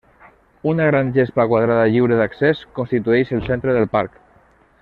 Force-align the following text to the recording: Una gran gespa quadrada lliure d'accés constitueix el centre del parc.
Una 0.71 0.87
gran 0.89 1.11
gespa 1.17 1.45
quadrada 1.51 1.85
lliure 1.95 2.19
d'accés 2.21 2.65
constitueix 2.81 3.37
el 3.39 3.47
centre 3.51 3.77
del 3.81 3.91
parc. 3.97 4.21